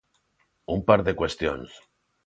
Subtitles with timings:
[0.75, 1.69] Un par de cuestións.